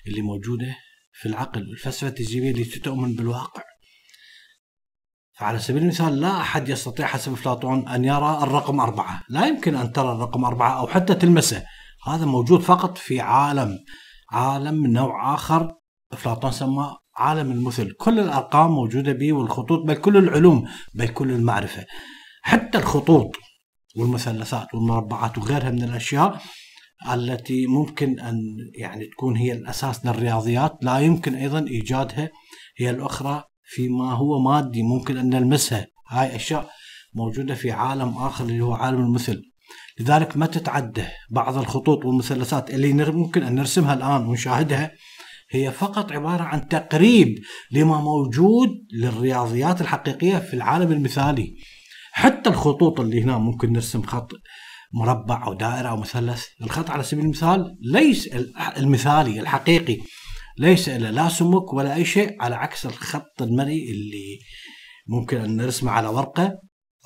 اللي 0.07 0.23
موجودة 0.23 0.77
في 1.13 1.29
العقل 1.29 1.61
الفلسفة 1.61 2.09
التجريبية 2.09 2.63
التي 2.63 2.81
تؤمن 2.81 3.15
بالواقع. 3.15 3.63
فعلى 5.33 5.59
سبيل 5.59 5.83
المثال 5.83 6.21
لا 6.21 6.41
أحد 6.41 6.69
يستطيع 6.69 7.07
حسب 7.07 7.33
أفلاطون 7.33 7.89
أن 7.89 8.05
يرى 8.05 8.39
الرقم 8.43 8.81
أربعة. 8.81 9.23
لا 9.29 9.47
يمكن 9.47 9.75
أن 9.75 9.93
ترى 9.93 10.13
الرقم 10.13 10.45
أربعة 10.45 10.81
أو 10.81 10.87
حتى 10.87 11.15
تلمسه. 11.15 11.65
هذا 12.07 12.25
موجود 12.25 12.61
فقط 12.61 12.99
في 12.99 13.21
عالم 13.21 13.79
عالم 14.31 14.87
نوع 14.87 15.35
آخر. 15.35 15.75
أفلاطون 16.13 16.51
سماه 16.51 17.04
عالم 17.17 17.53
المثل. 17.53 17.93
كل 17.93 18.21
الأرقام 18.21 18.71
موجودة 18.71 19.13
به 19.13 19.33
والخطوط 19.33 19.87
بل 19.87 19.95
كل 19.95 20.17
العلوم 20.17 20.65
بل 20.95 21.09
كل 21.09 21.31
المعرفة. 21.31 21.85
حتى 22.43 22.79
الخطوط 22.79 23.37
والمثلثات 23.97 24.75
والمربعات 24.75 25.39
وغيرها 25.39 25.71
من 25.71 25.83
الأشياء 25.83 26.43
التي 27.13 27.67
ممكن 27.67 28.21
أن 28.21 28.37
يعني 28.79 29.07
تكون 29.07 29.37
هي 29.37 29.53
الأساس 29.53 30.07
للرياضيات 30.07 30.79
لا 30.83 30.99
يمكن 30.99 31.35
أيضا 31.35 31.67
إيجادها 31.69 32.31
هي 32.77 32.91
الأخرى 32.91 33.45
فيما 33.65 34.13
هو 34.13 34.41
مادي 34.41 34.83
ممكن 34.83 35.17
أن 35.17 35.29
نلمسها. 35.29 35.87
هاي 36.09 36.37
أشياء 36.37 36.71
موجودة 37.15 37.55
في 37.55 37.73
عالم 37.73 38.15
آخر 38.19 38.45
اللي 38.45 38.61
هو 38.61 38.73
عالم 38.73 39.01
المثل. 39.01 39.43
لذلك 40.01 40.37
ما 40.37 40.47
تتعدى 40.47 41.05
بعض 41.31 41.59
الخطوط 41.59 42.05
والمثلثات 42.05 42.71
اللي 42.71 42.93
ممكن 42.93 43.43
أن 43.43 43.55
نرسمها 43.55 43.95
الآن 43.95 44.27
ونشاهدها 44.27 44.91
هي 45.55 45.73
فقط 45.73 46.13
عبارة 46.13 46.43
عن 46.43 46.69
تقريب 46.69 47.39
لما 47.71 48.01
موجود 48.01 48.69
للرياضيات 48.93 49.81
الحقيقية 49.81 50.39
في 50.39 50.55
العالم 50.55 50.93
المثالي. 50.93 51.55
حتى 52.13 52.51
الخطوط 52.51 53.01
اللي 53.01 53.23
هنا 53.23 53.39
ممكن 53.39 53.73
نرسم 53.73 54.03
خط 54.03 54.33
مربع 54.95 55.47
أو 55.47 55.55
دائرة 55.55 55.89
أو 55.89 55.97
مثلث. 55.97 56.45
الخط 56.63 56.91
على 56.91 57.03
سبيل 57.03 57.25
المثال 57.25 57.77
ليس 57.81 58.31
المثالي 58.77 59.41
الحقيقي. 59.41 59.99
ليس 60.59 60.89
له 60.89 61.11
لا 61.11 61.29
سمك 61.29 61.73
ولا 61.73 61.95
أي 61.95 62.05
شيء 62.05 62.43
على 62.43 62.55
عكس 62.55 62.87
الخط 62.87 63.43
المرئي 63.43 63.91
اللي 63.91 64.39
ممكن 65.09 65.37
أن 65.37 65.57
نرسمه 65.57 65.91
على 65.91 66.09
ورقة 66.09 66.45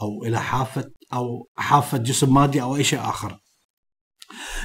أو 0.02 0.24
إلى 0.26 0.40
حافة 0.40 0.84
أو 1.12 1.48
حافة 1.56 1.98
جسم 1.98 2.34
مادي 2.34 2.62
أو 2.62 2.76
أي 2.76 2.84
شيء 2.84 3.00
آخر. 3.00 3.38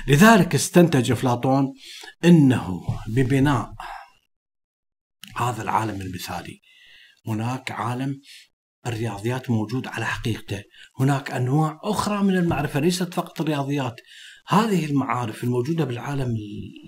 لذلك 0.07 0.55
استنتج 0.55 1.11
افلاطون 1.11 1.73
إنه 2.25 2.81
ببناء 3.07 3.73
هذا 5.35 5.61
العالم 5.61 6.01
المثالي. 6.01 6.61
هناك 7.27 7.71
عالم 7.71 8.21
الرياضيات 8.87 9.49
موجود 9.49 9.87
على 9.87 10.05
حقيقته. 10.05 10.63
هناك 10.99 11.31
أنواع 11.31 11.79
أخرى 11.83 12.23
من 12.23 12.35
المعرفة 12.35 12.79
ليست 12.79 13.13
فقط 13.13 13.41
الرياضيات. 13.41 13.95
هذه 14.47 14.85
المعارف 14.85 15.43
الموجودة 15.43 15.85
بالعالم 15.85 16.35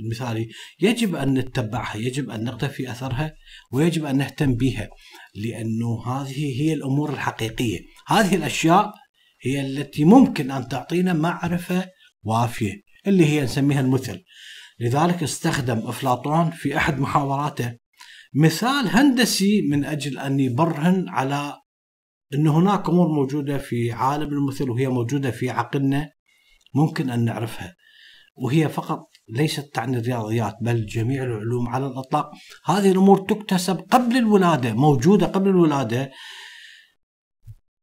المثالي 0.01 0.47
يجب 0.79 1.15
أن 1.15 1.33
نتبعها 1.33 1.97
يجب 1.97 2.29
أن 2.29 2.43
نقتفي 2.43 2.91
أثرها 2.91 3.33
ويجب 3.71 4.05
أن 4.05 4.17
نهتم 4.17 4.53
بها 4.53 4.89
لأنه 5.35 6.07
هذه 6.07 6.61
هي 6.61 6.73
الأمور 6.73 7.13
الحقيقية. 7.13 7.79
هذه 8.07 8.35
الأشياء 8.35 8.93
هي 9.41 9.61
التي 9.61 10.05
ممكن 10.05 10.51
أن 10.51 10.67
تعطينا 10.67 11.13
معرفة 11.13 11.89
وافية. 12.23 12.84
اللي 13.07 13.25
هي 13.25 13.43
نسميها 13.43 13.79
المثل. 13.79 14.23
لذلك 14.79 15.23
استخدم 15.23 15.77
أفلاطون 15.77 16.51
في 16.51 16.77
أحد 16.77 16.99
محاوراته. 16.99 17.77
مثال 18.33 18.87
هندسي 18.87 19.61
من 19.71 19.85
أجل 19.85 20.19
أن 20.19 20.39
يبرهن 20.39 21.09
على 21.09 21.53
أن 22.33 22.47
هناك 22.47 22.89
أمور 22.89 23.07
موجودة 23.07 23.57
في 23.57 23.91
عالم 23.91 24.29
المثل 24.33 24.69
وهي 24.69 24.87
موجودة 24.87 25.31
في 25.31 25.49
عقلنا 25.49 26.09
ممكن 26.75 27.09
أن 27.09 27.25
نعرفها. 27.25 27.75
وهي 28.35 28.69
فقط 28.69 29.09
ليست 29.29 29.73
تعني 29.73 29.97
الرياضيات 29.97 30.55
بل 30.61 30.85
جميع 30.85 31.23
العلوم 31.23 31.69
على 31.69 31.87
الإطلاق. 31.87 32.31
هذه 32.65 32.91
الأمور 32.91 33.19
تكتسب 33.19 33.77
قبل 33.91 34.17
الولادة 34.17 34.73
موجودة 34.73 35.25
قبل 35.25 35.49
الولادة. 35.49 36.11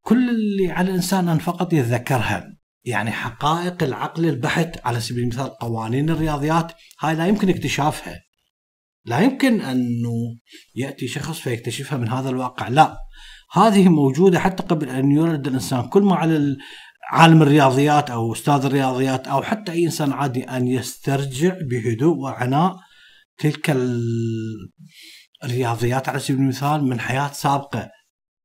كل 0.01 0.31
اللي 0.31 0.71
على 0.71 0.91
الإنسان 0.91 1.29
أن 1.29 1.39
فقط 1.39 1.73
يتذكرها. 1.73 2.62
يعني 2.85 3.11
حقائق 3.11 3.83
العقل 3.83 4.27
البحت 4.27 4.87
على 4.87 5.01
سبيل 5.01 5.23
المثال 5.23 5.59
قوانين 5.59 6.11
الرياضيات 6.11 6.73
هاي 7.01 7.15
لا 7.15 7.27
يمكن 7.27 7.49
اكتشافها. 7.49 8.21
لا 9.05 9.21
يمكن 9.21 9.61
أنه 9.61 10.13
يأتي 10.75 11.09
شخص 11.09 11.39
فيكتشفها 11.39 11.99
من 11.99 12.09
هذا 12.09 12.29
الواقع 12.29 12.69
لا. 12.69 12.97
هذه 13.53 13.89
موجودة 13.89 14.41
حتى 14.41 14.63
قبل 14.63 14.89
أن 14.89 15.11
يولد 15.11 15.47
الإنسان. 15.47 15.89
كل 15.89 16.03
ما 16.03 16.15
على 16.15 16.57
عالم 17.11 17.43
الرياضيات 17.43 18.11
أو 18.11 18.33
أستاذ 18.33 18.65
الرياضيات 18.65 19.29
أو 19.29 19.43
حتى 19.43 19.73
أي 19.73 19.85
إنسان 19.85 20.13
عادي 20.13 20.45
أن 20.45 20.69
يسترجع 20.69 21.57
بهدوء 21.71 22.17
وعناء 22.17 22.77
تلك 23.39 23.77
الرياضيات 25.45 26.09
على 26.09 26.19
سبيل 26.19 26.41
المثال 26.41 26.85
من 26.85 27.01
حياة 27.01 27.33
سابقة. 27.33 27.91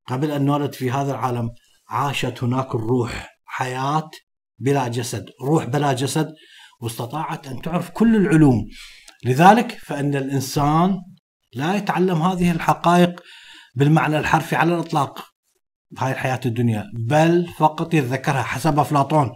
قبل 0.08 0.32
أن 0.32 0.46
نولد 0.46 0.74
في 0.74 0.91
هذا 0.91 1.12
العالم 1.12 1.50
عاشت 1.89 2.44
هناك 2.44 2.75
الروح 2.75 3.38
حياة 3.46 4.10
بلا 4.59 4.87
جسد 4.87 5.25
روح 5.41 5.65
بلا 5.65 5.93
جسد 5.93 6.33
واستطاعت 6.81 7.47
أن 7.47 7.61
تعرف 7.61 7.89
كل 7.89 8.15
العلوم. 8.15 8.65
لذلك 9.25 9.71
فإن 9.71 10.15
الإنسان 10.15 10.97
لا 11.53 11.75
يتعلم 11.75 12.21
هذه 12.21 12.51
الحقائق 12.51 13.21
بالمعنى 13.75 14.19
الحرفي 14.19 14.55
على 14.55 14.75
الإطلاق. 14.75 15.25
بهاي 15.91 16.11
الحياة 16.11 16.39
الدنيا. 16.45 16.83
بل 16.99 17.47
فقط 17.57 17.93
يتذكرها 17.93 18.43
حسب 18.43 18.79
أفلاطون. 18.79 19.29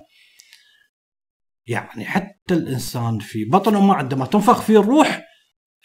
يعني 1.67 2.05
حتى 2.05 2.53
الإنسان 2.53 3.19
في 3.19 3.45
بطن 3.45 3.75
امه 3.75 3.93
عندما 3.93 4.25
تنفخ 4.25 4.61
فيه 4.61 4.79
الروح 4.79 5.21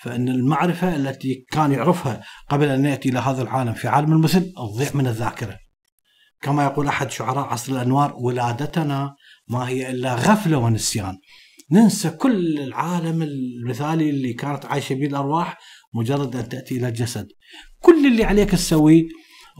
فإن 0.03 0.29
المعرفة 0.29 0.97
التي 0.97 1.47
كان 1.51 1.73
يعرفها 1.73 2.23
قبل 2.49 2.69
أن 2.69 2.85
يأتي 2.85 3.09
إلى 3.09 3.19
هذا 3.19 3.43
العالم 3.43 3.73
في 3.73 3.89
عالم 3.89 4.13
المثل 4.13 4.53
تضيع 4.53 4.91
من 4.95 5.07
الذاكرة. 5.07 5.59
كما 6.47 6.65
يقول 6.65 6.89
أحد 6.89 7.11
شعراء 7.11 7.47
عصر 7.47 7.73
الأنوار 7.73 8.15
ولادتنا 8.17 9.17
ما 9.49 9.69
هي 9.69 9.91
إلا 9.91 10.15
غفلة 10.15 10.59
ونسيان. 10.59 11.19
ننسى 11.73 12.11
كل 12.11 12.59
العالم 12.59 13.23
المثالي 13.23 14.11
اللي 14.11 14.33
كانت 14.33 14.67
عايشة 14.67 14.95
به 14.95 15.07
الأرواح 15.07 15.59
مجرد 15.95 16.37
أن 16.37 16.49
تأتي 16.49 16.77
إلى 16.77 16.89
الجسد. 16.89 17.29
كل 17.81 18.07
اللي 18.07 18.25
عليك 18.25 18.51
تسويه 18.51 19.03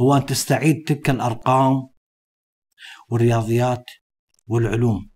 هو 0.01 0.17
أن 0.17 0.27
تستعيد 0.27 0.85
تلك 0.87 1.11
الأرقام 1.11 1.89
والرياضيات 3.09 3.85
والعلوم. 4.47 5.11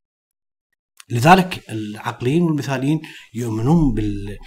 لذلك 1.10 1.70
العقليين 1.70 2.42
والمثاليين 2.42 3.00
يؤمنون 3.34 3.94
بال 3.94 4.38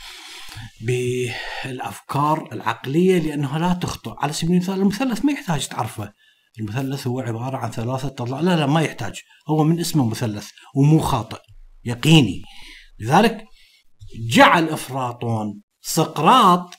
بالأفكار 0.82 2.50
العقلية 2.54 3.20
لأنها 3.20 3.60
لا 3.60 3.74
تخطئ، 3.74 4.14
على 4.18 4.34
سبيل 4.34 4.52
المثال 4.52 4.80
المثلث 4.80 5.26
ما 5.26 5.32
يحتاج 5.32 5.68
تعرفه. 5.68 6.14
المثلث 6.60 7.08
هو 7.08 7.20
عبارة 7.20 7.58
عن 7.58 7.72
ثلاثة 7.72 8.08
اضلاع، 8.08 8.42
لا 8.42 8.56
لا 8.56 8.66
ما 8.66 8.82
يحتاج، 8.82 9.22
هو 9.50 9.64
من 9.64 9.80
اسمه 9.80 10.10
مثلث 10.10 10.50
ومو 10.76 11.00
خاطئ، 11.00 11.40
يقيني. 11.86 12.42
لذلك 13.00 13.46
جعل 14.30 14.70
افلاطون 14.70 15.62
سقراط 15.82 16.74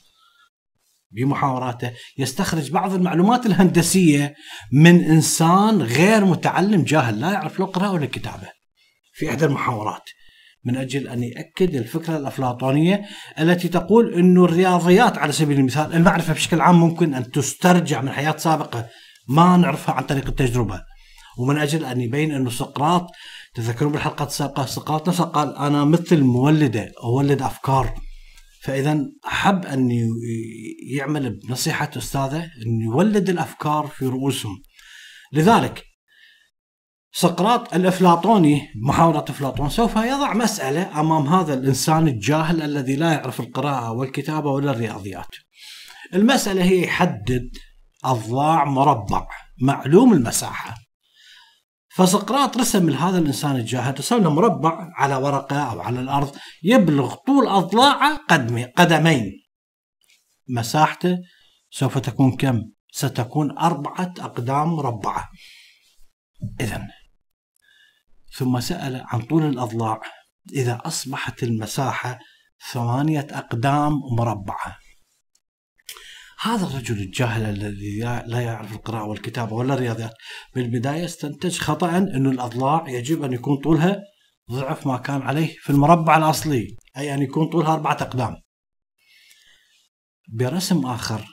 بمحاوراته 1.11 1.91
يستخرج 2.17 2.71
بعض 2.71 2.93
المعلومات 2.93 3.45
الهندسية 3.45 4.35
من 4.73 5.03
إنسان 5.03 5.81
غير 5.81 6.25
متعلم 6.25 6.83
جاهل 6.83 7.19
لا 7.19 7.31
يعرف 7.31 7.59
لا 7.59 7.65
القراءه 7.65 7.91
ولا 7.91 8.05
الكتابه 8.05 8.49
في 9.13 9.29
إحدى 9.29 9.45
المحاورات. 9.45 10.09
من 10.65 10.77
أجل 10.77 11.07
أن 11.07 11.23
يأكد 11.23 11.75
الفكرة 11.75 12.17
الافلاطونيه 12.17 13.05
التي 13.39 13.67
تقول 13.67 14.13
إنه 14.13 14.45
الرياضيات 14.45 15.17
على 15.17 15.31
سبيل 15.31 15.59
المثال 15.59 15.93
المعرفة 15.93 16.33
بشكل 16.33 16.61
عام 16.61 16.79
ممكن 16.79 17.13
أن 17.13 17.31
تسترجع 17.31 18.01
من 18.01 18.11
حياة 18.11 18.37
سابقة 18.37 18.87
ما 19.27 19.57
نعرفها 19.57 19.95
عن 19.95 20.03
طريق 20.03 20.27
التجربة. 20.27 20.81
ومن 21.37 21.57
أجل 21.57 21.85
أن 21.85 22.01
يبين 22.01 22.31
انه 22.31 22.49
سقراط 22.49 23.07
تذكرون 23.55 23.91
بالحلقات 23.91 24.27
السابقة 24.27 24.65
سقراط 24.65 25.09
نفسه 25.09 25.23
قال 25.23 25.57
أنا 25.57 25.85
مثل 25.85 26.21
مولدة 26.21 26.91
أولد 27.03 27.41
أفكار. 27.41 27.95
فإذا 28.61 28.99
حب 29.23 29.65
أن 29.65 30.09
يعمل 30.89 31.39
بنصيحة 31.39 31.91
أستاذه 31.97 32.43
أن 32.43 32.81
يولد 32.81 33.29
الأفكار 33.29 33.87
في 33.87 34.05
رؤوسهم. 34.05 34.61
لذلك 35.33 35.83
سقراط 37.11 37.73
الأفلاطوني 37.73 38.67
محاورة 38.83 39.25
أفلاطون 39.29 39.69
سوف 39.69 39.95
يضع 39.95 40.33
مسألة 40.33 40.99
أمام 40.99 41.27
هذا 41.27 41.53
الإنسان 41.53 42.07
الجاهل 42.07 42.61
الذي 42.61 42.95
لا 42.95 43.13
يعرف 43.13 43.39
القراءة 43.39 43.91
والكتابة 43.91 44.51
ولا 44.51 44.71
الرياضيات. 44.71 45.27
المسألة 46.13 46.63
هي 46.63 46.83
يحدد 46.83 47.49
أضلاع 48.11 48.65
مربع 48.65 49.27
معلوم 49.61 50.13
المساحة. 50.13 50.75
فسقراط 51.89 52.57
رسم 52.57 52.89
لهذا 52.89 53.17
الإنسان 53.17 53.55
الجاهل 53.55 53.99
رسم 53.99 54.23
له 54.23 54.29
مربع 54.29 54.89
على 54.95 55.15
ورقة 55.15 55.71
أو 55.71 55.81
على 55.81 55.99
الأرض 55.99 56.35
يبلغ 56.63 57.15
طول 57.15 57.47
اضلاعه 57.47 58.17
قدمين. 58.77 59.31
مساحته 60.49 61.17
سوف 61.69 61.97
تكون 61.97 62.35
كم؟ 62.37 62.61
ستكون 62.91 63.57
أربعة 63.57 64.13
أقدام 64.19 64.67
مربعة. 64.67 65.29
إذا 66.59 66.87
ثم 68.35 68.59
سأل 68.59 69.03
عن 69.07 69.21
طول 69.21 69.43
الأضلاع 69.43 70.01
إذا 70.53 70.81
أصبحت 70.85 71.43
المساحة 71.43 72.19
ثمانية 72.71 73.27
أقدام 73.31 73.93
مربعة 74.17 74.77
هذا 76.45 76.65
الرجل 76.67 77.01
الجاهل 77.01 77.49
الذي 77.49 77.99
لا 78.25 78.41
يعرف 78.41 78.73
القراءة 78.73 79.05
والكتابة 79.05 79.53
ولا 79.53 79.73
الرياضيات. 79.73 80.13
بالبداية 80.55 81.05
استنتج 81.05 81.59
خطأ 81.59 81.97
أن 81.97 82.25
الأضلاع 82.25 82.89
يجب 82.89 83.23
أن 83.23 83.33
يكون 83.33 83.57
طولها 83.57 84.01
ضعف 84.51 84.87
ما 84.87 84.97
كان 84.97 85.21
عليه 85.21 85.55
في 85.59 85.69
المربع 85.69 86.17
الأصلي 86.17 86.75
أي 86.97 87.13
أن 87.13 87.21
يكون 87.21 87.49
طولها 87.49 87.73
أربعة 87.73 87.93
أقدام. 87.93 88.35
برسم 90.29 90.85
آخر 90.85 91.25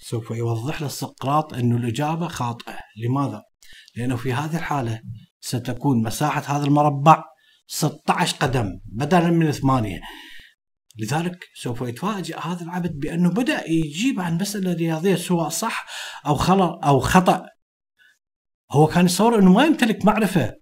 سوف 0.00 0.30
يوضح 0.30 0.82
للسقراط 0.82 1.54
أن 1.54 1.76
الإجابة 1.76 2.28
خاطئة. 2.28 2.78
لماذا؟ 3.04 3.42
لأنه 3.96 4.16
في 4.16 4.32
هذه 4.32 4.56
الحالة 4.56 5.00
ستكون 5.40 6.02
مساحة 6.02 6.56
هذا 6.56 6.64
المربع 6.64 7.24
16 7.66 8.36
قدم 8.36 8.80
بدلا 8.84 9.30
من 9.30 9.52
ثمانية 9.52 10.00
لذلك 10.98 11.44
سوف 11.54 11.80
يتفاجأ 11.80 12.38
هذا 12.38 12.62
العبد 12.62 12.98
بأنه 12.98 13.30
بدأ 13.30 13.70
يجيب 13.70 14.20
عن 14.20 14.38
مسألة 14.38 14.72
رياضية 14.72 15.14
سواء 15.14 15.48
صح 15.48 15.86
خطأ 16.24 16.80
أو 16.84 17.00
خطأ. 17.00 17.46
هو 18.72 18.86
كان 18.86 19.04
يتصور 19.04 19.38
أنه 19.38 19.52
ما 19.52 19.64
يمتلك 19.64 20.04
معرفة 20.04 20.54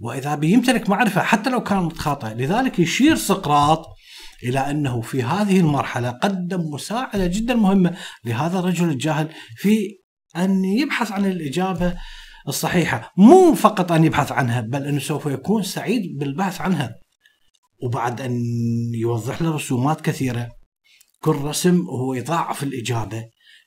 وإذا 0.00 0.34
بيمتلك 0.34 0.90
معرفة 0.90 1.22
حتى 1.22 1.50
لو 1.50 1.62
كانت 1.62 1.98
خاطئة 1.98 2.34
لذلك 2.34 2.78
يشير 2.78 3.16
سقراط 3.16 3.86
إلى 4.42 4.58
أنه 4.58 5.00
في 5.00 5.22
هذه 5.22 5.60
المرحلة 5.60 6.10
قدم 6.10 6.60
مساعدة 6.60 7.26
جدا 7.26 7.54
مهمة 7.54 7.96
لهذا 8.24 8.58
الرجل 8.58 8.88
الجاهل 8.88 9.28
في 9.56 9.98
أن 10.36 10.64
يبحث 10.64 11.12
عن 11.12 11.24
الإجابة 11.26 11.94
الصحيحة. 12.48 13.12
مو 13.16 13.54
فقط 13.54 13.92
أن 13.92 14.04
يبحث 14.04 14.32
عنها 14.32 14.60
بل 14.60 14.86
أنه 14.86 14.98
سوف 14.98 15.26
يكون 15.26 15.62
سعيد 15.62 16.18
بالبحث 16.18 16.60
عنها. 16.60 16.94
وبعد 17.82 18.20
أن 18.20 18.42
يوضح 18.94 19.42
له 19.42 19.54
رسومات 19.54 20.00
كثيرة 20.00 20.48
كل 21.20 21.36
رسم 21.36 21.80
هو 21.80 22.14
يضاعف 22.14 22.62
الإجابة. 22.62 23.24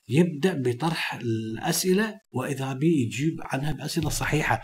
يبدأ 0.07 0.53
بطرح 0.53 1.13
الأسئلة 1.13 2.19
وإذا 2.31 2.73
به 2.73 2.87
يجيب 2.87 3.37
عنها 3.41 3.71
بأسئلة 3.71 4.09
صحيحة. 4.09 4.61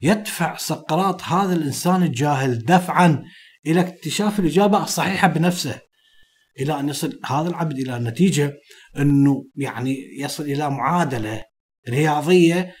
يدفع 0.00 0.56
سقراط 0.56 1.22
هذا 1.22 1.54
الإنسان 1.54 2.02
الجاهل 2.02 2.58
دفعا 2.64 3.24
إلى 3.66 3.80
اكتشاف 3.80 4.40
الإجابة 4.40 4.82
الصحيحة 4.82 5.28
بنفسه. 5.28 5.80
إلى 6.60 6.80
أن 6.80 6.88
يصل 6.88 7.20
هذا 7.26 7.48
العبد 7.48 7.78
إلى 7.78 7.96
النتيجة 7.96 8.52
أنه 8.98 9.46
يعني 9.56 9.96
يصل 10.18 10.42
إلى 10.42 10.70
معادلة 10.70 11.44
رياضية 11.88 12.74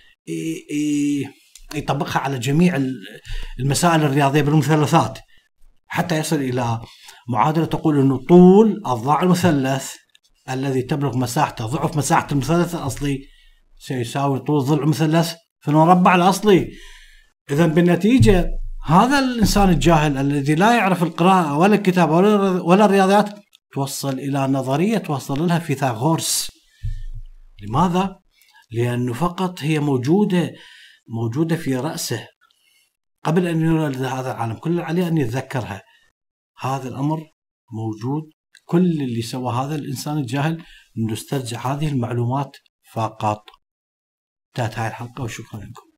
يطبقها 1.74 2.18
على 2.18 2.38
جميع 2.38 2.80
المسائل 3.60 4.04
الرياضية 4.04 4.42
بالمثلثات. 4.42 5.18
حتى 5.92 6.18
يصل 6.18 6.36
إلى 6.36 6.80
معادلة 7.28 7.64
تقول 7.64 8.00
إنه 8.00 8.16
طول 8.28 8.82
اضلاع 8.86 9.22
المثلث 9.22 9.94
الذي 10.50 10.82
تبلغ 10.82 11.16
مساحته 11.16 11.66
ضعف 11.66 11.96
مساحة 11.96 12.26
المثلث 12.32 12.74
الأصلي 12.74 13.20
سيساوي 13.78 14.38
طول 14.38 14.64
ضلع 14.64 14.82
المثلث 14.82 15.32
في 15.60 15.68
المربع 15.68 16.14
الأصلي. 16.14 16.68
اذا 17.50 17.66
بالنتيجة 17.66 18.48
هذا 18.84 19.18
الإنسان 19.18 19.68
الجاهل 19.68 20.18
الذي 20.18 20.54
لا 20.54 20.76
يعرف 20.76 21.02
القراءة 21.02 21.58
ولا 21.58 21.74
الكتابه 21.74 22.14
ولا 22.62 22.84
الرياضيات 22.84 23.28
توصل 23.74 24.18
إلى 24.18 24.46
نظرية 24.46 24.98
توصل 24.98 25.46
لها 25.46 25.58
فيثاغورس. 25.58 26.50
لماذا؟ 27.62 28.16
لأنه 28.70 29.12
فقط 29.12 29.62
هي 29.62 29.78
موجودة 29.78 30.52
موجودة 31.08 31.56
في 31.56 31.76
رأسه. 31.76 32.26
قبل 33.24 33.46
أن 33.46 33.60
يولد 33.60 34.02
هذا 34.02 34.32
العالم 34.32 34.54
كل 34.54 34.80
عليه 34.80 35.08
أن 35.08 35.18
يتذكرها. 35.18 35.82
هذا 36.58 36.88
الأمر 36.88 37.32
موجود. 37.72 38.30
كل 38.64 39.02
اللي 39.02 39.22
سوى 39.22 39.52
هذا 39.52 39.74
الإنسان 39.74 40.18
الجاهل 40.18 40.64
أنه 40.98 41.12
استرجع 41.12 41.60
هذه 41.60 41.88
المعلومات 41.88 42.56
فقط. 42.92 43.44
انتهت 44.48 44.78
هاي 44.78 44.88
الحلقة 44.88 45.24
وشكرا 45.24 45.60
لكم. 45.60 45.91